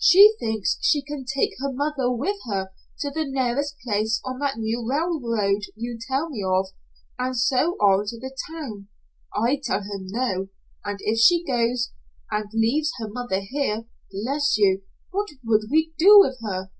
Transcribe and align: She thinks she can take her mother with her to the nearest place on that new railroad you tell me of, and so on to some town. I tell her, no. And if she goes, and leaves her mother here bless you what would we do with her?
She 0.00 0.34
thinks 0.40 0.78
she 0.82 1.00
can 1.04 1.24
take 1.24 1.52
her 1.60 1.72
mother 1.72 2.10
with 2.10 2.38
her 2.50 2.72
to 2.98 3.10
the 3.12 3.24
nearest 3.24 3.76
place 3.84 4.20
on 4.24 4.40
that 4.40 4.58
new 4.58 4.84
railroad 4.84 5.62
you 5.76 5.96
tell 6.08 6.28
me 6.28 6.42
of, 6.44 6.66
and 7.20 7.36
so 7.38 7.74
on 7.74 8.04
to 8.08 8.18
some 8.20 8.30
town. 8.52 8.88
I 9.36 9.60
tell 9.62 9.82
her, 9.82 9.98
no. 10.00 10.48
And 10.84 10.98
if 11.02 11.20
she 11.20 11.44
goes, 11.46 11.92
and 12.32 12.50
leaves 12.52 12.90
her 12.98 13.06
mother 13.08 13.38
here 13.42 13.84
bless 14.10 14.58
you 14.58 14.82
what 15.12 15.28
would 15.44 15.66
we 15.70 15.92
do 15.96 16.18
with 16.18 16.40
her? 16.42 16.72